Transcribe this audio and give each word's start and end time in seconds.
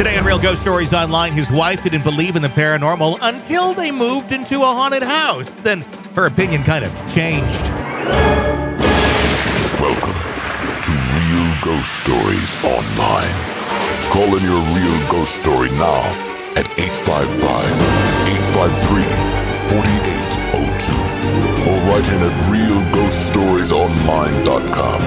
Today 0.00 0.16
on 0.16 0.24
Real 0.24 0.38
Ghost 0.38 0.62
Stories 0.62 0.94
Online, 0.94 1.34
his 1.34 1.50
wife 1.50 1.82
didn't 1.82 2.04
believe 2.04 2.34
in 2.34 2.40
the 2.40 2.48
paranormal 2.48 3.18
until 3.20 3.74
they 3.74 3.90
moved 3.90 4.32
into 4.32 4.62
a 4.62 4.64
haunted 4.64 5.02
house. 5.02 5.46
Then 5.60 5.82
her 6.14 6.24
opinion 6.24 6.62
kind 6.62 6.86
of 6.86 6.92
changed. 7.12 7.68
Welcome 9.76 10.16
to 10.80 10.92
Real 11.20 11.52
Ghost 11.60 11.92
Stories 12.00 12.56
Online. 12.64 13.36
Call 14.08 14.32
in 14.38 14.42
your 14.42 14.62
real 14.72 14.96
ghost 15.10 15.36
story 15.36 15.68
now 15.72 16.00
at 16.56 16.64
855 16.80 17.68
853 18.56 19.04
4802 19.68 20.96
or 21.68 21.76
write 21.92 22.08
in 22.08 22.24
at 22.24 22.32
realghoststoriesonline.com. 22.48 25.00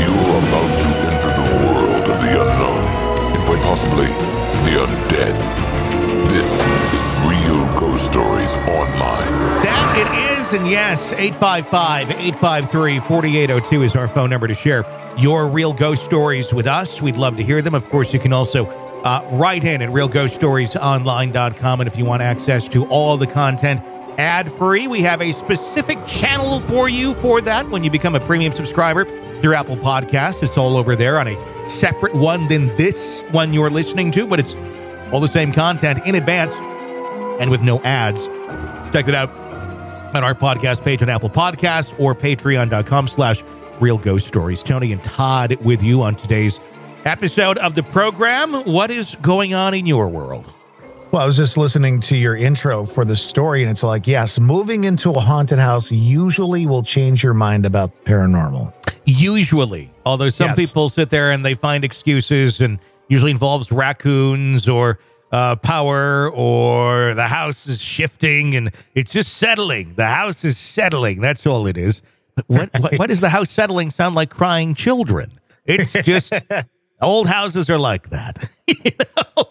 You're 0.00 0.40
about 0.48 0.79
possibly 3.70 4.08
the 4.66 4.80
undead. 4.80 6.28
This 6.28 6.58
is 6.92 7.08
Real 7.24 7.78
Ghost 7.78 8.04
Stories 8.04 8.56
Online. 8.56 9.30
That 9.62 9.94
it 9.96 10.40
is, 10.40 10.52
and 10.52 10.68
yes, 10.68 11.12
855 11.12 12.10
853 12.10 12.98
4802 12.98 13.82
is 13.84 13.94
our 13.94 14.08
phone 14.08 14.28
number 14.28 14.48
to 14.48 14.54
share 14.54 14.84
your 15.16 15.46
real 15.46 15.72
ghost 15.72 16.04
stories 16.04 16.52
with 16.52 16.66
us. 16.66 17.00
We'd 17.00 17.14
love 17.14 17.36
to 17.36 17.44
hear 17.44 17.62
them. 17.62 17.76
Of 17.76 17.88
course, 17.90 18.12
you 18.12 18.18
can 18.18 18.32
also 18.32 18.66
uh, 18.66 19.24
write 19.30 19.62
in 19.62 19.82
at 19.82 19.90
realghoststoriesonline.com. 19.90 21.80
And 21.80 21.86
if 21.86 21.96
you 21.96 22.04
want 22.04 22.22
access 22.22 22.68
to 22.70 22.88
all 22.88 23.16
the 23.18 23.28
content 23.28 23.82
ad 24.18 24.50
free, 24.50 24.88
we 24.88 25.02
have 25.02 25.22
a 25.22 25.30
specific 25.30 26.04
channel 26.06 26.58
for 26.58 26.88
you 26.88 27.14
for 27.14 27.40
that 27.42 27.70
when 27.70 27.84
you 27.84 27.90
become 27.92 28.16
a 28.16 28.20
premium 28.20 28.52
subscriber 28.52 29.04
through 29.40 29.54
Apple 29.54 29.76
Podcast. 29.76 30.42
It's 30.42 30.58
all 30.58 30.76
over 30.76 30.96
there 30.96 31.18
on 31.18 31.28
a 31.28 31.68
separate 31.68 32.14
one 32.14 32.48
than 32.48 32.74
this 32.76 33.22
one 33.30 33.52
you're 33.52 33.70
listening 33.70 34.12
to, 34.12 34.26
but 34.26 34.40
it's 34.40 34.54
all 35.12 35.20
the 35.20 35.28
same 35.28 35.52
content 35.52 36.06
in 36.06 36.14
advance 36.14 36.54
and 37.40 37.50
with 37.50 37.62
no 37.62 37.80
ads. 37.82 38.26
Check 38.92 39.08
it 39.08 39.14
out 39.14 39.30
on 40.14 40.24
our 40.24 40.34
podcast 40.34 40.82
page 40.82 41.02
on 41.02 41.08
Apple 41.08 41.30
Podcasts 41.30 41.98
or 41.98 42.14
patreon.com 42.14 43.08
slash 43.08 43.42
real 43.80 43.98
ghost 43.98 44.26
stories. 44.26 44.62
Tony 44.62 44.92
and 44.92 45.02
Todd 45.02 45.56
with 45.64 45.82
you 45.82 46.02
on 46.02 46.14
today's 46.14 46.60
episode 47.04 47.58
of 47.58 47.74
the 47.74 47.82
program. 47.82 48.52
What 48.64 48.90
is 48.90 49.16
going 49.22 49.54
on 49.54 49.74
in 49.74 49.86
your 49.86 50.08
world? 50.08 50.52
Well, 51.12 51.22
I 51.22 51.26
was 51.26 51.36
just 51.36 51.56
listening 51.56 51.98
to 52.02 52.16
your 52.16 52.36
intro 52.36 52.86
for 52.86 53.04
the 53.04 53.16
story, 53.16 53.62
and 53.62 53.70
it's 53.70 53.82
like, 53.82 54.06
yes, 54.06 54.38
moving 54.38 54.84
into 54.84 55.10
a 55.10 55.18
haunted 55.18 55.58
house 55.58 55.90
usually 55.90 56.66
will 56.66 56.84
change 56.84 57.24
your 57.24 57.34
mind 57.34 57.66
about 57.66 57.90
the 58.04 58.10
paranormal. 58.12 58.72
Usually, 59.06 59.92
although 60.06 60.28
some 60.28 60.48
Yes. 60.50 60.56
people 60.58 60.88
sit 60.88 61.10
there 61.10 61.30
and 61.32 61.44
they 61.44 61.54
find 61.54 61.84
excuses, 61.84 62.60
and 62.60 62.78
usually 63.08 63.30
involves 63.30 63.72
raccoons 63.72 64.68
or 64.68 64.98
uh, 65.32 65.56
power 65.56 66.30
or 66.30 67.14
the 67.14 67.26
house 67.26 67.66
is 67.66 67.80
shifting 67.80 68.54
and 68.56 68.70
it's 68.94 69.12
just 69.12 69.34
settling. 69.34 69.94
The 69.94 70.06
house 70.06 70.44
is 70.44 70.58
settling. 70.58 71.20
That's 71.20 71.46
all 71.46 71.66
it 71.66 71.76
is. 71.78 72.02
But 72.34 72.44
what, 72.48 72.70
what, 72.80 72.98
what 72.98 73.08
does 73.08 73.20
the 73.20 73.28
house 73.28 73.50
settling 73.50 73.90
sound 73.90 74.14
like? 74.14 74.30
Crying 74.30 74.74
children. 74.74 75.38
It's 75.66 75.92
just 75.92 76.32
old 77.00 77.28
houses 77.28 77.68
are 77.70 77.78
like 77.78 78.10
that. 78.10 78.50
you 78.66 78.90
know 78.98 79.44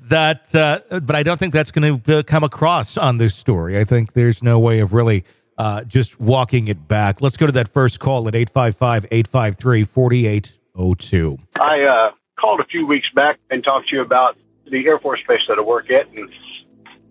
that, 0.00 0.54
uh, 0.54 1.00
but 1.00 1.16
I 1.16 1.22
don't 1.22 1.38
think 1.38 1.52
that's 1.54 1.70
going 1.70 2.00
to 2.02 2.18
uh, 2.18 2.22
come 2.22 2.44
across 2.44 2.96
on 2.96 3.18
this 3.18 3.34
story. 3.34 3.78
I 3.78 3.84
think 3.84 4.12
there's 4.12 4.42
no 4.42 4.58
way 4.58 4.80
of 4.80 4.92
really 4.92 5.24
uh, 5.58 5.84
just 5.84 6.20
walking 6.20 6.68
it 6.68 6.88
back. 6.88 7.20
Let's 7.20 7.36
go 7.36 7.46
to 7.46 7.52
that 7.52 7.68
first 7.68 8.00
call 8.00 8.28
at 8.28 8.34
855 8.34 9.06
853 9.10 9.84
4802. 9.84 11.38
I 11.56 11.82
uh, 11.82 12.12
called 12.36 12.60
a 12.60 12.64
few 12.64 12.86
weeks 12.86 13.08
back 13.14 13.38
and 13.50 13.62
talked 13.62 13.88
to 13.88 13.96
you 13.96 14.02
about 14.02 14.36
the 14.70 14.86
Air 14.86 14.98
Force 14.98 15.20
Base 15.28 15.42
that 15.48 15.58
I 15.58 15.62
work 15.62 15.90
at, 15.90 16.08
and 16.08 16.28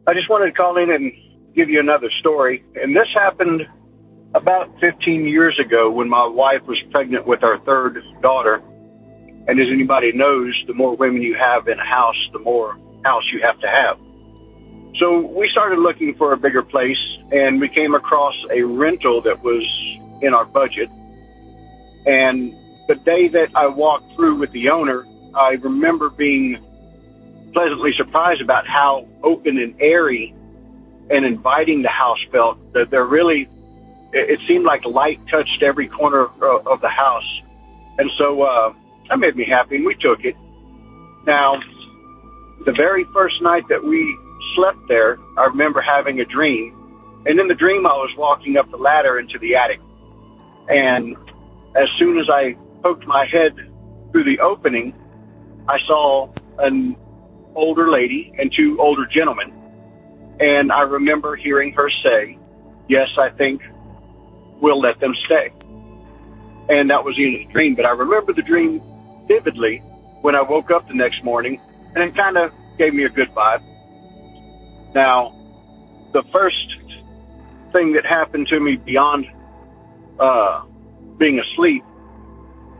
I 0.08 0.14
just 0.14 0.30
wanted 0.30 0.48
to 0.48 0.52
call 0.52 0.78
in 0.78 0.92
and 0.92 1.12
give 1.56 1.70
you 1.70 1.80
another 1.80 2.09
story. 2.20 2.64
And 2.76 2.96
this 2.96 3.08
happened 3.14 3.68
about 4.34 4.70
15 4.80 5.26
years 5.26 5.59
ago 5.59 5.92
when 5.92 6.09
my 6.09 6.26
wife 6.26 6.64
was 6.64 6.80
pregnant 6.92 7.28
with 7.28 7.44
our 7.44 7.59
third 7.59 8.03
daughter. 8.22 8.62
And 9.48 9.59
as 9.59 9.68
anybody 9.70 10.12
knows, 10.12 10.56
the 10.68 10.74
more 10.74 10.96
women 10.96 11.22
you 11.22 11.36
have 11.36 11.68
in 11.68 11.80
a 11.80 11.86
house, 11.86 12.18
the 12.32 12.40
more 12.40 12.78
house 13.03 13.24
you 13.32 13.42
have 13.42 13.59
to 13.59 13.68
have. 13.68 14.00
So 15.00 15.26
we 15.26 15.50
started 15.50 15.80
looking 15.80 16.14
for 16.16 16.34
a 16.34 16.38
bigger 16.38 16.62
place, 16.62 17.00
and 17.31 17.59
we 17.59 17.68
came 17.68 17.96
across 17.96 18.36
a 18.52 18.62
rental 18.62 19.22
that 19.24 19.44
was 19.44 19.64
in 20.22 20.34
our 20.36 20.46
budget. 20.46 20.88
And 22.06 22.54
the 22.88 22.96
day 23.03 23.28
that 23.30 23.50
I 23.56 23.68
walked 23.68 24.16
through 24.16 24.38
with 24.38 24.52
the 24.52 24.70
owner, 24.70 25.03
I 25.34 25.52
remember 25.53 26.12
being 26.12 26.58
pleasantly 27.53 27.92
surprised 27.94 28.42
about 28.42 28.68
how 28.68 29.08
open 29.24 29.58
and 29.58 29.76
airy 29.80 30.36
and 31.09 31.26
inviting 31.26 31.82
the 31.82 31.90
house 31.90 32.20
felt. 32.32 32.58
That 32.74 32.92
there 32.92 33.06
really, 33.06 33.50
it 34.12 34.40
seemed 34.48 34.66
like 34.66 34.86
light 34.86 35.20
touched 35.28 35.64
every 35.64 35.88
corner 35.88 36.26
of 36.26 36.82
the 36.82 36.90
house, 36.90 37.42
and 37.98 38.12
so 38.20 38.44
uh, 38.44 38.74
that 39.09 39.18
made 39.18 39.36
me 39.36 39.46
happy, 39.46 39.78
and 39.78 39.86
we 39.86 39.96
took 39.96 40.24
it. 40.24 40.36
Now, 41.26 41.59
the 42.66 42.73
very 42.73 43.06
first 43.12 43.41
night 43.41 43.64
that 43.70 43.84
we 43.84 44.17
slept 44.55 44.79
there, 44.88 45.17
I 45.38 45.46
remember 45.46 45.82
having 45.82 46.20
a 46.20 46.26
dream, 46.26 47.23
and 47.26 47.40
in 47.40 47.47
the 47.47 47.55
dream 47.55 47.85
I 47.85 47.94
was 47.94 48.14
walking 48.17 48.58
up 48.58 48.70
the 48.72 48.78
ladder 48.78 49.20
into 49.20 49.40
the 49.40 49.55
attic, 49.55 49.79
and 50.70 51.16
as 51.76 51.90
soon 51.97 52.17
as 52.20 52.29
I 52.29 52.55
poked 52.82 53.05
my 53.05 53.26
head 53.26 53.55
through 54.11 54.23
the 54.23 54.40
opening, 54.40 54.94
I 55.67 55.79
saw 55.88 56.32
an 56.59 56.96
older 57.55 57.90
lady 57.90 58.34
and 58.38 58.52
two 58.55 58.78
older 58.79 59.05
gentlemen. 59.05 59.53
And 60.40 60.72
I 60.72 60.82
remember 60.82 61.35
hearing 61.35 61.73
her 61.73 61.90
say, 62.03 62.38
Yes, 62.90 63.09
I 63.17 63.29
think 63.29 63.61
we'll 64.61 64.79
let 64.79 65.00
them 65.00 65.16
stay. 65.26 65.52
And 66.70 66.90
that 66.90 67.03
was 67.03 67.17
in 67.17 67.46
a 67.47 67.52
dream. 67.52 67.76
But 67.76 67.85
I 67.85 67.91
remember 67.91 68.34
the 68.34 68.41
dream 68.41 68.82
vividly 69.28 69.79
when 70.22 70.35
I 70.35 70.41
woke 70.41 70.72
up 70.72 70.88
the 70.88 70.94
next 70.94 71.23
morning, 71.23 71.59
and 71.96 72.03
it 72.03 72.16
kind 72.16 72.38
of 72.38 72.52
gave 72.78 72.94
me 72.94 73.05
a 73.05 73.09
good 73.09 73.29
vibe. 73.29 73.61
Now, 74.93 75.34
the 76.13 76.23
first 76.31 76.75
thing 77.72 77.93
that 77.93 78.05
happened 78.05 78.47
to 78.47 78.59
me 78.59 78.78
beyond 78.78 79.25
uh, 80.19 80.63
being 81.17 81.40
asleep, 81.40 81.84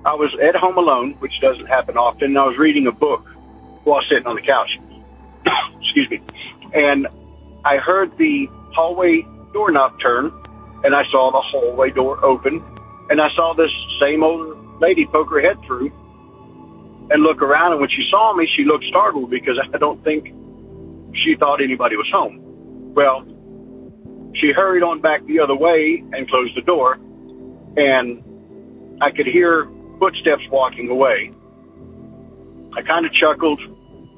I 0.06 0.14
was 0.14 0.36
at 0.42 0.56
home 0.56 0.78
alone, 0.78 1.14
which 1.20 1.40
doesn't 1.42 1.66
happen 1.66 1.98
often, 1.98 2.30
and 2.30 2.38
I 2.38 2.46
was 2.46 2.58
reading 2.58 2.88
a 2.88 2.92
book. 2.92 3.26
while 3.84 4.02
sitting 4.08 4.28
on 4.28 4.36
the 4.36 4.42
couch. 4.42 4.70
Excuse 5.82 6.10
me. 6.10 6.22
And 6.74 7.08
I 7.66 7.78
heard 7.78 8.18
the 8.18 8.48
hallway 8.74 9.26
doorknob 9.54 10.00
turn, 10.00 10.32
and 10.84 10.96
I 10.96 11.04
saw 11.12 11.32
the 11.32 11.42
hallway 11.42 11.92
door 11.92 12.24
open, 12.24 12.64
and 13.10 13.22
I 13.22 13.30
saw 13.36 13.54
this 13.54 13.72
same 14.00 14.24
old 14.24 14.80
lady 14.80 15.06
poke 15.06 15.30
her 15.32 15.42
head 15.42 15.58
through 15.66 15.92
and 17.10 17.24
look 17.24 17.42
around. 17.42 17.74
And 17.74 17.82
when 17.82 17.90
she 17.90 18.08
saw 18.10 18.34
me, 18.36 18.50
she 18.56 18.64
looked 18.66 18.86
startled 18.86 19.30
because 19.30 19.60
I 19.74 19.78
don't 19.78 20.04
think 20.04 20.34
she 21.14 21.36
thought 21.36 21.62
anybody 21.62 21.96
was 21.96 22.10
home. 22.12 22.40
Well, 22.96 23.26
she 24.36 24.52
hurried 24.52 24.84
on 24.84 25.02
back 25.02 25.26
the 25.26 25.40
other 25.40 25.56
way 25.56 26.04
and 26.12 26.28
closed 26.28 26.56
the 26.56 26.62
door, 26.62 26.94
and 27.78 28.24
I 29.02 29.12
could 29.12 29.28
hear 29.28 29.68
footsteps 30.00 30.44
walking 30.52 30.90
away. 30.90 31.32
I 32.76 32.82
kind 32.82 33.06
of 33.06 33.12
chuckled. 33.14 33.62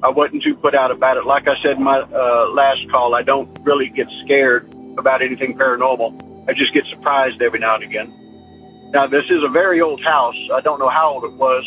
I 0.02 0.08
wasn't 0.08 0.42
too 0.42 0.54
put 0.56 0.74
out 0.74 0.90
about 0.90 1.16
it. 1.16 1.26
Like 1.26 1.48
I 1.48 1.56
said 1.62 1.76
in 1.76 1.82
my 1.82 2.00
uh, 2.00 2.48
last 2.52 2.80
call, 2.90 3.14
I 3.14 3.22
don't 3.22 3.58
really 3.64 3.88
get 3.88 4.06
scared 4.24 4.70
about 4.98 5.22
anything 5.22 5.56
paranormal. 5.58 6.48
I 6.48 6.52
just 6.52 6.72
get 6.72 6.84
surprised 6.86 7.42
every 7.42 7.58
now 7.58 7.76
and 7.76 7.84
again. 7.84 8.90
Now, 8.92 9.06
this 9.06 9.24
is 9.24 9.42
a 9.44 9.48
very 9.48 9.80
old 9.80 10.02
house. 10.02 10.36
I 10.54 10.60
don't 10.60 10.78
know 10.78 10.88
how 10.88 11.14
old 11.14 11.24
it 11.24 11.32
was, 11.32 11.64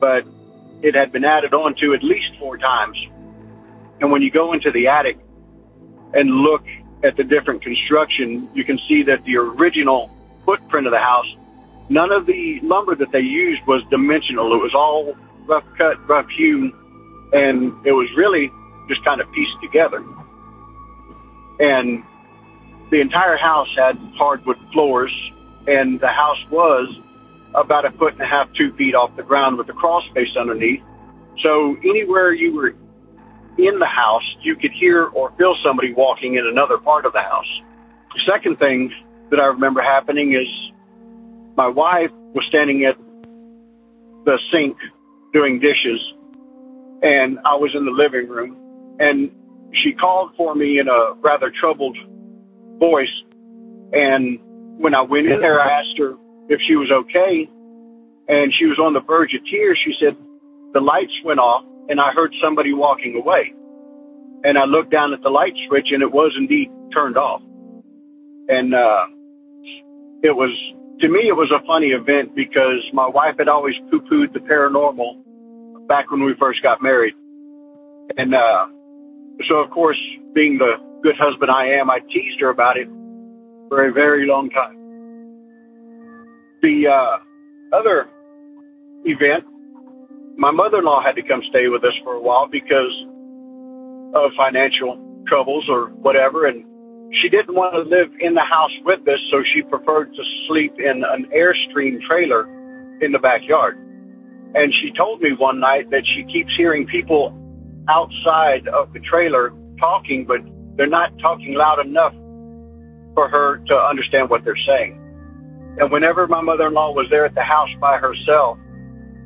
but 0.00 0.24
it 0.82 0.94
had 0.94 1.12
been 1.12 1.24
added 1.24 1.52
on 1.52 1.74
to 1.76 1.94
at 1.94 2.02
least 2.02 2.30
four 2.38 2.56
times. 2.56 2.96
And 4.00 4.10
when 4.10 4.22
you 4.22 4.30
go 4.30 4.52
into 4.52 4.70
the 4.70 4.88
attic 4.88 5.18
and 6.14 6.30
look 6.30 6.64
at 7.04 7.16
the 7.16 7.24
different 7.24 7.62
construction, 7.62 8.50
you 8.54 8.64
can 8.64 8.78
see 8.88 9.02
that 9.04 9.24
the 9.24 9.36
original 9.36 10.10
footprint 10.44 10.86
of 10.86 10.92
the 10.92 10.98
house, 10.98 11.26
none 11.88 12.12
of 12.12 12.26
the 12.26 12.60
lumber 12.62 12.94
that 12.94 13.12
they 13.12 13.20
used 13.20 13.62
was 13.66 13.82
dimensional. 13.90 14.52
It 14.54 14.62
was 14.62 14.74
all 14.74 15.14
rough 15.46 15.64
cut, 15.76 15.96
rough 16.08 16.28
hewn, 16.28 16.72
and 17.32 17.86
it 17.86 17.92
was 17.92 18.08
really 18.16 18.50
just 18.88 19.04
kind 19.04 19.20
of 19.20 19.30
pieced 19.32 19.56
together. 19.62 20.04
And 21.60 22.02
the 22.90 23.00
entire 23.00 23.36
house 23.36 23.68
had 23.76 23.96
hardwood 24.16 24.56
floors, 24.72 25.12
and 25.66 26.00
the 26.00 26.08
house 26.08 26.42
was 26.50 26.88
about 27.54 27.84
a 27.84 27.90
foot 27.92 28.14
and 28.14 28.22
a 28.22 28.26
half, 28.26 28.48
two 28.54 28.72
feet 28.76 28.94
off 28.94 29.14
the 29.16 29.22
ground 29.22 29.58
with 29.58 29.68
a 29.68 29.72
crawl 29.72 30.02
space 30.10 30.36
underneath. 30.38 30.80
So 31.42 31.76
anywhere 31.84 32.32
you 32.32 32.54
were 32.54 32.74
in 33.66 33.78
the 33.78 33.86
house, 33.86 34.24
you 34.42 34.56
could 34.56 34.72
hear 34.72 35.06
or 35.06 35.32
feel 35.38 35.54
somebody 35.62 35.92
walking 35.92 36.34
in 36.34 36.46
another 36.46 36.78
part 36.78 37.06
of 37.06 37.12
the 37.12 37.22
house. 37.22 37.46
The 38.14 38.20
second 38.26 38.58
thing 38.58 38.92
that 39.30 39.40
I 39.40 39.46
remember 39.46 39.82
happening 39.82 40.32
is 40.32 40.48
my 41.56 41.68
wife 41.68 42.10
was 42.34 42.44
standing 42.48 42.84
at 42.84 42.96
the 44.24 44.38
sink 44.50 44.76
doing 45.32 45.60
dishes 45.60 46.00
and 47.02 47.38
I 47.44 47.56
was 47.56 47.74
in 47.74 47.84
the 47.84 47.90
living 47.90 48.28
room 48.28 48.96
and 48.98 49.30
she 49.72 49.92
called 49.92 50.32
for 50.36 50.54
me 50.54 50.78
in 50.78 50.88
a 50.88 51.14
rather 51.20 51.50
troubled 51.50 51.96
voice. 52.78 53.22
And 53.92 54.38
when 54.78 54.94
I 54.94 55.02
went 55.02 55.26
in 55.26 55.40
there, 55.40 55.60
I 55.60 55.80
asked 55.80 55.98
her 55.98 56.14
if 56.48 56.60
she 56.66 56.76
was 56.76 56.90
okay. 56.90 57.48
And 58.28 58.52
she 58.52 58.66
was 58.66 58.78
on 58.78 58.92
the 58.92 59.00
verge 59.00 59.34
of 59.34 59.44
tears. 59.44 59.78
She 59.84 59.94
said, 59.98 60.16
the 60.72 60.80
lights 60.80 61.18
went 61.24 61.40
off 61.40 61.64
and 61.88 62.00
I 62.00 62.12
heard 62.12 62.32
somebody 62.42 62.72
walking 62.72 63.16
away. 63.16 63.54
And 64.42 64.56
I 64.56 64.64
looked 64.64 64.90
down 64.90 65.12
at 65.12 65.22
the 65.22 65.28
light 65.28 65.54
switch 65.68 65.88
and 65.90 66.02
it 66.02 66.10
was 66.10 66.34
indeed 66.36 66.70
turned 66.92 67.16
off. 67.16 67.42
And, 68.48 68.74
uh, 68.74 69.06
it 70.22 70.34
was, 70.34 70.50
to 71.00 71.08
me, 71.08 71.28
it 71.28 71.36
was 71.36 71.50
a 71.50 71.64
funny 71.66 71.88
event 71.88 72.34
because 72.34 72.82
my 72.92 73.06
wife 73.06 73.36
had 73.38 73.48
always 73.48 73.74
poo-pooed 73.90 74.32
the 74.32 74.40
paranormal 74.40 75.86
back 75.88 76.10
when 76.10 76.24
we 76.24 76.34
first 76.38 76.62
got 76.62 76.82
married. 76.82 77.14
And, 78.16 78.34
uh, 78.34 78.66
so 79.48 79.56
of 79.56 79.70
course, 79.70 80.00
being 80.34 80.58
the 80.58 80.74
good 81.02 81.16
husband 81.16 81.50
I 81.50 81.78
am, 81.78 81.90
I 81.90 82.00
teased 82.00 82.40
her 82.40 82.50
about 82.50 82.76
it 82.76 82.88
for 83.68 83.86
a 83.86 83.92
very 83.92 84.26
long 84.26 84.50
time. 84.50 84.76
The, 86.62 86.88
uh, 86.88 87.18
other 87.72 88.08
event 89.04 89.44
my 90.40 90.50
mother-in-law 90.50 91.02
had 91.02 91.16
to 91.16 91.22
come 91.22 91.42
stay 91.50 91.68
with 91.68 91.84
us 91.84 91.92
for 92.02 92.14
a 92.14 92.20
while 92.20 92.48
because 92.48 93.04
of 94.14 94.32
financial 94.38 94.98
troubles 95.26 95.66
or 95.68 95.88
whatever. 95.88 96.46
And 96.46 96.64
she 97.20 97.28
didn't 97.28 97.54
want 97.54 97.74
to 97.74 97.82
live 97.82 98.08
in 98.18 98.32
the 98.32 98.40
house 98.40 98.72
with 98.82 99.06
us, 99.06 99.20
so 99.30 99.42
she 99.52 99.60
preferred 99.60 100.14
to 100.14 100.22
sleep 100.48 100.76
in 100.78 101.04
an 101.04 101.26
Airstream 101.36 102.00
trailer 102.00 102.48
in 103.02 103.12
the 103.12 103.18
backyard. 103.18 103.76
And 104.54 104.72
she 104.80 104.92
told 104.92 105.20
me 105.20 105.34
one 105.34 105.60
night 105.60 105.90
that 105.90 106.04
she 106.06 106.24
keeps 106.24 106.56
hearing 106.56 106.86
people 106.86 107.36
outside 107.86 108.66
of 108.66 108.94
the 108.94 109.00
trailer 109.00 109.52
talking, 109.78 110.24
but 110.24 110.40
they're 110.78 110.86
not 110.86 111.18
talking 111.18 111.52
loud 111.52 111.84
enough 111.84 112.14
for 113.12 113.28
her 113.28 113.58
to 113.66 113.76
understand 113.76 114.30
what 114.30 114.42
they're 114.42 114.56
saying. 114.56 114.96
And 115.78 115.92
whenever 115.92 116.26
my 116.26 116.40
mother-in-law 116.40 116.92
was 116.94 117.08
there 117.10 117.26
at 117.26 117.34
the 117.34 117.42
house 117.42 117.70
by 117.78 117.98
herself, 117.98 118.56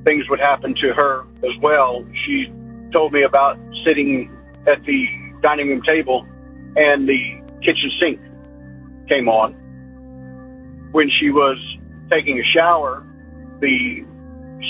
things 0.04 0.28
would 0.28 0.40
happen 0.40 0.74
to 0.74 0.92
her 0.92 1.24
as 1.42 1.56
well. 1.60 2.04
She 2.24 2.52
told 2.92 3.12
me 3.12 3.22
about 3.22 3.58
sitting 3.84 4.30
at 4.66 4.84
the 4.84 5.06
dining 5.42 5.68
room 5.68 5.82
table 5.82 6.26
and 6.76 7.08
the 7.08 7.40
kitchen 7.62 7.90
sink 7.98 8.20
came 9.08 9.28
on. 9.28 9.52
When 10.92 11.10
she 11.10 11.30
was 11.30 11.58
taking 12.10 12.38
a 12.38 12.44
shower, 12.44 13.04
the 13.60 14.04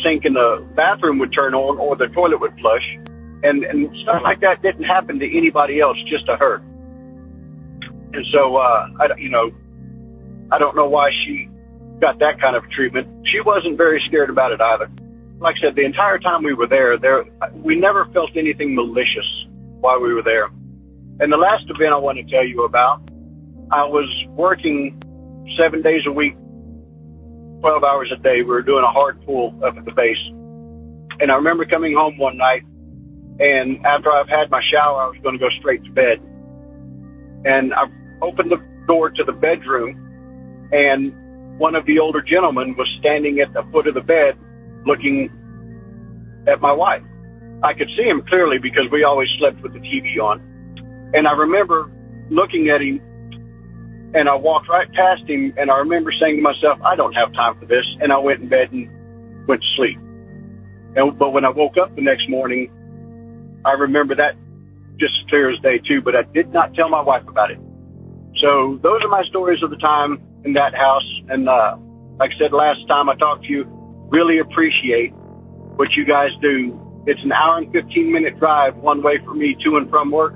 sink 0.03 0.25
in 0.25 0.35
the 0.35 0.67
bathroom 0.75 1.19
would 1.19 1.33
turn 1.33 1.55
on 1.55 1.79
or 1.79 1.97
the 1.97 2.09
toilet 2.09 2.41
would 2.41 2.59
flush. 2.61 2.99
And, 3.43 3.63
and 3.63 3.95
stuff 3.99 4.23
like 4.23 4.41
that 4.41 4.63
didn't 4.63 4.85
happen 4.85 5.19
to 5.19 5.37
anybody 5.37 5.79
else, 5.79 5.99
just 6.07 6.25
to 6.27 6.37
her. 6.37 6.63
And 8.15 8.25
so, 8.33 8.57
uh, 8.57 8.89
I, 9.01 9.19
you 9.19 9.29
know, 9.29 9.51
I 10.51 10.59
don't 10.59 10.75
know 10.75 10.89
why 10.89 11.11
she 11.11 11.51
got 12.01 12.21
that 12.21 12.41
kind 12.41 12.57
of 12.57 12.63
treatment. 12.71 13.27
She 13.27 13.43
wasn't 13.43 13.77
very 13.77 14.03
scared 14.07 14.31
about 14.31 14.53
it 14.53 14.63
either 14.63 14.89
like 15.41 15.57
I 15.59 15.61
said, 15.61 15.75
the 15.75 15.85
entire 15.85 16.19
time 16.19 16.43
we 16.43 16.55
were 16.55 16.67
there, 16.67 16.99
there 16.99 17.25
we 17.55 17.77
never 17.77 18.07
felt 18.07 18.31
anything 18.37 18.75
malicious 18.75 19.47
while 19.81 20.01
we 20.01 20.15
were 20.15 20.23
there. 20.23 20.47
And 21.21 21.33
the 21.33 21.37
last 21.37 21.65
event 21.69 21.93
I 21.93 21.99
want 21.99 22.19
to 22.19 22.25
tell 22.25 22.45
you 22.45 22.65
about, 22.65 23.03
I 23.71 23.85
was 23.85 24.09
working 24.31 25.01
seven 25.57 25.83
days 25.83 26.03
a 26.07 26.13
week, 26.13 26.35
12 27.61 27.85
hours 27.85 28.13
a 28.13 28.17
day. 28.17 28.39
We 28.39 28.45
were 28.45 28.63
doing 28.63 28.85
a 28.85 28.91
hard 28.91 29.25
pull 29.25 29.55
up 29.65 29.77
at 29.77 29.85
the 29.85 29.93
base. 29.93 30.19
And 31.21 31.31
I 31.31 31.37
remember 31.37 31.65
coming 31.65 31.95
home 31.95 32.19
one 32.19 32.37
night, 32.37 32.63
and 33.39 33.85
after 33.87 34.11
I've 34.11 34.29
had 34.29 34.51
my 34.51 34.61
shower, 34.71 35.03
I 35.03 35.07
was 35.07 35.17
going 35.23 35.39
to 35.39 35.39
go 35.39 35.51
straight 35.61 35.85
to 35.85 35.91
bed. 35.91 36.21
And 37.45 37.73
I 37.75 37.85
opened 38.21 38.51
the 38.51 38.63
door 38.87 39.11
to 39.11 39.25
the 39.25 39.33
bedroom, 39.33 40.71
and 40.73 41.59
one 41.59 41.75
of 41.75 41.87
the 41.87 42.01
older 42.01 42.23
gentlemen 42.23 42.75
was 42.77 42.89
standing 42.99 43.39
at 43.41 43.53
the 43.53 43.63
foot 43.71 43.87
of 43.87 43.95
the 43.95 44.01
bed 44.01 44.37
looking 44.87 45.31
at 46.47 46.61
my 46.61 46.73
wife. 46.73 47.03
I 47.63 47.73
could 47.73 47.89
see 47.97 48.03
him 48.03 48.23
clearly 48.29 48.59
because 48.59 48.85
we 48.93 49.05
always 49.05 49.29
slept 49.39 49.63
with 49.63 49.73
the 49.73 49.79
TV 49.81 50.19
on. 50.19 50.41
And 51.15 51.27
I 51.27 51.33
remember 51.33 51.91
looking 52.31 52.69
at 52.69 52.81
him 52.81 53.01
and 54.15 54.29
I 54.29 54.35
walked 54.35 54.69
right 54.69 54.91
past 54.93 55.23
him 55.23 55.55
and 55.57 55.71
I 55.71 55.79
remember 55.79 56.13
saying 56.13 56.37
to 56.37 56.43
myself, 56.43 56.79
I 56.85 56.97
don't 56.97 57.15
have 57.15 57.33
time 57.33 57.59
for 57.59 57.67
this. 57.67 57.87
And 58.01 58.13
I 58.13 58.19
went 58.19 58.43
in 58.43 58.49
bed 58.49 58.73
and 58.73 59.47
went 59.47 59.63
to 59.63 59.69
sleep. 59.77 59.99
And, 60.97 61.19
but 61.19 61.31
when 61.31 61.45
I 61.45 61.51
woke 61.51 61.77
up 61.77 61.95
the 61.97 62.03
next 62.03 62.29
morning, 62.29 62.71
I 63.65 63.73
remember 63.73 64.15
that 64.17 64.37
just 64.99 65.15
as 65.21 65.29
clear 65.29 65.51
as 65.51 65.59
day 65.61 65.79
too, 65.79 66.03
but 66.03 66.15
I 66.15 66.23
did 66.23 66.53
not 66.53 66.75
tell 66.75 66.89
my 66.89 67.01
wife 67.01 67.27
about 67.27 67.51
it. 67.51 67.59
So 68.37 68.79
those 68.83 69.03
are 69.03 69.09
my 69.09 69.25
stories 69.25 69.63
of 69.63 69.71
the 69.71 69.77
time 69.77 70.21
in 70.45 70.53
that 70.53 70.75
house. 70.75 71.09
And, 71.29 71.49
uh, 71.49 71.77
like 72.19 72.31
I 72.35 72.39
said 72.39 72.53
last 72.53 72.87
time 72.87 73.09
I 73.09 73.17
talked 73.17 73.45
to 73.45 73.51
you, 73.51 73.65
really 74.15 74.39
appreciate 74.39 75.11
what 75.77 75.93
you 75.93 76.05
guys 76.05 76.31
do. 76.41 76.81
It's 77.07 77.23
an 77.23 77.33
hour 77.33 77.59
and 77.59 77.71
15 77.73 78.13
minute 78.13 78.39
drive 78.39 78.77
one 78.77 79.03
way 79.03 79.19
for 79.19 79.35
me 79.35 79.57
to 79.63 79.77
and 79.77 79.91
from 79.91 80.11
work. 80.11 80.35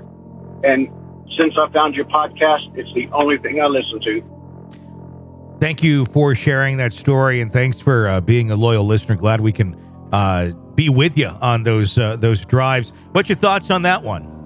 And 0.63 0.89
since 1.37 1.57
I 1.57 1.69
found 1.71 1.95
your 1.95 2.05
podcast, 2.05 2.77
it's 2.77 2.93
the 2.93 3.09
only 3.13 3.37
thing 3.37 3.61
I 3.61 3.67
listen 3.67 4.01
to. 4.01 4.23
Thank 5.59 5.83
you 5.83 6.05
for 6.05 6.35
sharing 6.35 6.77
that 6.77 6.93
story, 6.93 7.41
and 7.41 7.51
thanks 7.51 7.81
for 7.81 8.07
uh, 8.07 8.21
being 8.21 8.49
a 8.51 8.55
loyal 8.55 8.85
listener. 8.85 9.15
Glad 9.15 9.41
we 9.41 9.51
can 9.51 9.75
uh, 10.13 10.51
be 10.75 10.89
with 10.89 11.17
you 11.17 11.27
on 11.27 11.63
those 11.63 11.97
uh, 11.97 12.15
those 12.15 12.45
drives. 12.45 12.93
What's 13.11 13.27
your 13.27 13.37
thoughts 13.37 13.69
on 13.69 13.81
that 13.81 14.03
one? 14.03 14.38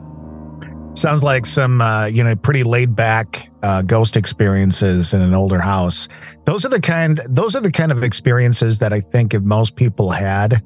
Sounds 0.95 1.23
like 1.23 1.45
some, 1.45 1.81
uh, 1.81 2.05
you 2.05 2.23
know, 2.23 2.35
pretty 2.35 2.63
laid 2.63 2.95
back 2.95 3.49
uh, 3.63 3.81
ghost 3.81 4.15
experiences 4.15 5.13
in 5.13 5.21
an 5.21 5.33
older 5.33 5.59
house. 5.59 6.07
Those 6.45 6.65
are 6.65 6.69
the 6.69 6.79
kind. 6.79 7.19
Those 7.27 7.55
are 7.55 7.61
the 7.61 7.71
kind 7.71 7.91
of 7.91 8.03
experiences 8.03 8.77
that 8.79 8.93
I 8.93 8.99
think 8.99 9.33
if 9.33 9.41
most 9.41 9.75
people 9.75 10.11
had, 10.11 10.63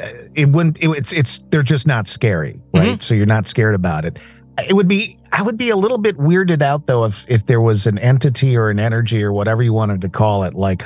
uh, 0.00 0.08
it 0.34 0.48
wouldn't. 0.48 0.78
It, 0.78 0.88
it's 0.88 1.12
it's 1.12 1.40
they're 1.50 1.62
just 1.62 1.86
not 1.86 2.08
scary, 2.08 2.58
right? 2.74 2.88
Mm-hmm. 2.88 3.00
So 3.00 3.14
you're 3.14 3.26
not 3.26 3.46
scared 3.46 3.74
about 3.74 4.06
it. 4.06 4.18
It 4.66 4.72
would 4.72 4.88
be. 4.88 5.18
I 5.30 5.42
would 5.42 5.58
be 5.58 5.68
a 5.68 5.76
little 5.76 5.98
bit 5.98 6.16
weirded 6.16 6.62
out 6.62 6.86
though 6.86 7.04
if 7.04 7.28
if 7.28 7.44
there 7.44 7.60
was 7.60 7.86
an 7.86 7.98
entity 7.98 8.56
or 8.56 8.70
an 8.70 8.80
energy 8.80 9.22
or 9.22 9.32
whatever 9.32 9.62
you 9.62 9.74
wanted 9.74 10.00
to 10.00 10.08
call 10.08 10.44
it, 10.44 10.54
like 10.54 10.84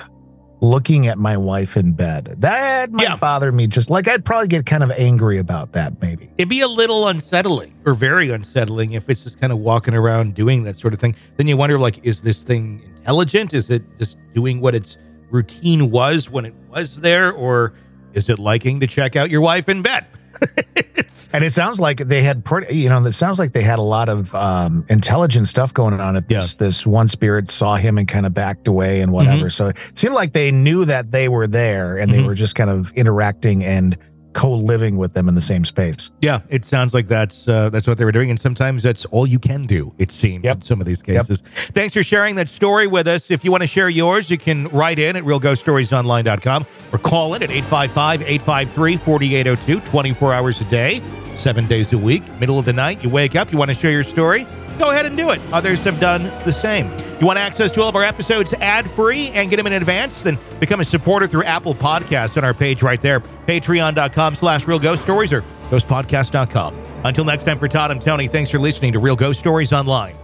looking 0.62 1.06
at 1.06 1.16
my 1.18 1.36
wife 1.36 1.76
in 1.76 1.92
bed. 1.92 2.36
That 2.38 2.92
might 2.92 3.02
Yeah. 3.02 3.16
bother 3.16 3.50
me. 3.50 3.66
Just 3.66 3.88
like 3.90 4.06
I'd 4.08 4.24
probably 4.24 4.48
get 4.48 4.66
kind 4.66 4.82
of 4.82 4.90
angry 4.92 5.38
about 5.38 5.72
that, 5.72 6.00
maybe. 6.02 6.30
It'd 6.36 6.48
be 6.50 6.60
a 6.60 6.68
little 6.68 7.08
unsettling 7.08 7.74
or 7.86 7.94
very 7.94 8.30
unsettling 8.30 8.92
if 8.92 9.08
it's 9.08 9.22
just 9.24 9.40
kind 9.40 9.52
of 9.52 9.58
walking 9.60 9.94
around 9.94 10.34
doing 10.34 10.62
that 10.64 10.76
sort 10.76 10.92
of 10.92 11.00
thing. 11.00 11.14
Then 11.36 11.46
you 11.46 11.56
wonder, 11.56 11.78
like, 11.78 11.98
is 12.04 12.20
this 12.22 12.44
thing 12.44 12.82
intelligent? 12.98 13.54
Is 13.54 13.70
it 13.70 13.82
just 13.98 14.18
doing 14.34 14.60
what 14.60 14.74
its 14.74 14.98
routine 15.30 15.90
was 15.90 16.28
when 16.28 16.44
it 16.44 16.54
was 16.70 16.96
there? 17.00 17.32
Or 17.32 17.72
is 18.12 18.28
it 18.28 18.38
liking 18.38 18.80
to 18.80 18.86
check 18.86 19.16
out 19.16 19.30
your 19.30 19.40
wife 19.40 19.68
in 19.68 19.80
bed? 19.82 20.04
And 21.32 21.44
it 21.44 21.52
sounds 21.52 21.78
like 21.78 21.98
they 21.98 22.22
had 22.22 22.44
pretty, 22.44 22.74
you 22.76 22.88
know, 22.88 23.04
it 23.04 23.12
sounds 23.12 23.38
like 23.38 23.52
they 23.52 23.62
had 23.62 23.78
a 23.78 23.82
lot 23.82 24.08
of 24.08 24.34
um, 24.34 24.84
intelligent 24.88 25.46
stuff 25.48 25.72
going 25.72 26.00
on. 26.00 26.16
If 26.16 26.24
Yeah. 26.28 26.40
this, 26.40 26.56
this 26.56 26.86
one 26.86 27.06
spirit 27.08 27.50
saw 27.50 27.76
him 27.76 27.98
and 27.98 28.08
kind 28.08 28.26
of 28.26 28.34
backed 28.34 28.66
away 28.66 29.00
and 29.00 29.12
whatever. 29.12 29.46
Mm-hmm. 29.46 29.48
So 29.50 29.68
it 29.68 29.76
seemed 29.94 30.14
like 30.14 30.32
they 30.32 30.50
knew 30.50 30.84
that 30.86 31.12
they 31.12 31.28
were 31.28 31.46
there 31.46 31.96
and 31.98 32.10
Mhm. 32.10 32.14
they 32.14 32.22
were 32.24 32.34
just 32.34 32.54
kind 32.56 32.70
of 32.70 32.92
interacting 32.94 33.64
and 33.64 33.96
co-living 34.32 34.96
with 34.96 35.12
them 35.12 35.28
in 35.28 35.34
the 35.34 35.42
same 35.42 35.64
space. 35.64 36.08
yeah, 36.22 36.38
it 36.48 36.64
sounds 36.64 36.94
like 36.94 37.08
that's 37.08 37.48
uh, 37.48 37.68
that's 37.68 37.88
what 37.88 37.98
they 37.98 38.04
were 38.04 38.12
doing, 38.12 38.30
and 38.30 38.38
sometimes 38.38 38.80
that's 38.80 39.04
all 39.06 39.26
you 39.26 39.40
can 39.40 39.62
do. 39.64 39.92
It 39.98 40.12
seems 40.12 40.44
Yep. 40.44 40.56
in 40.58 40.62
some 40.62 40.80
of 40.80 40.86
these 40.86 41.02
Yep. 41.04 41.22
cases. 41.26 41.42
Thanks 41.74 41.94
for 41.94 42.04
sharing 42.04 42.36
that 42.36 42.48
story 42.48 42.86
with 42.86 43.08
us. 43.08 43.28
If 43.28 43.44
you 43.44 43.50
want 43.50 43.62
to 43.62 43.66
share 43.66 43.88
yours, 43.88 44.30
you 44.30 44.38
can 44.38 44.68
write 44.68 45.00
in 45.00 45.16
at 45.16 45.24
realghoststoriesonline.com 45.24 46.64
or 46.92 46.98
call 47.00 47.34
in 47.34 47.42
at 47.42 47.50
855-853-4802, 47.50 49.80
24 49.84 50.34
hours 50.34 50.60
a 50.60 50.64
day, 50.64 51.02
seven 51.40 51.66
days 51.66 51.92
a 51.92 51.98
week, 51.98 52.22
middle 52.38 52.58
of 52.58 52.64
the 52.64 52.72
night. 52.72 53.02
You 53.02 53.10
wake 53.10 53.36
up, 53.36 53.50
you 53.52 53.58
want 53.58 53.70
to 53.70 53.76
share 53.76 53.90
your 53.90 54.04
story, 54.04 54.46
go 54.78 54.90
ahead 54.90 55.06
and 55.06 55.16
do 55.16 55.30
it. 55.30 55.40
Others 55.52 55.80
have 55.84 56.00
done 56.00 56.24
the 56.44 56.52
same. 56.52 56.90
You 57.20 57.26
want 57.26 57.38
access 57.38 57.70
to 57.72 57.82
all 57.82 57.88
of 57.88 57.96
our 57.96 58.02
episodes 58.02 58.52
ad-free 58.54 59.28
and 59.28 59.50
get 59.50 59.56
them 59.56 59.66
in 59.66 59.74
advance? 59.74 60.22
Then 60.22 60.38
become 60.58 60.80
a 60.80 60.84
supporter 60.84 61.26
through 61.26 61.44
Apple 61.44 61.74
Podcasts 61.74 62.36
on 62.36 62.44
our 62.44 62.54
page 62.54 62.82
right 62.82 63.00
there, 63.00 63.20
patreon.com 63.20 64.34
slash 64.34 64.66
real 64.66 64.78
ghost 64.78 65.02
stories 65.02 65.32
or 65.32 65.42
ghostpodcast.com. 65.70 66.74
Until 67.04 67.24
next 67.24 67.44
time 67.44 67.58
for 67.58 67.68
Todd 67.68 67.90
and 67.90 68.00
Tony, 68.00 68.26
thanks 68.28 68.50
for 68.50 68.58
listening 68.58 68.92
to 68.92 68.98
Real 68.98 69.16
Ghost 69.16 69.38
Stories 69.38 69.72
Online. 69.72 70.16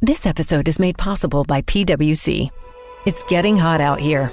This 0.00 0.26
episode 0.26 0.68
is 0.68 0.78
made 0.78 0.96
possible 0.96 1.44
by 1.44 1.62
PwC. 1.62 2.50
It's 3.04 3.24
getting 3.24 3.56
hot 3.56 3.80
out 3.80 3.98
here. 3.98 4.32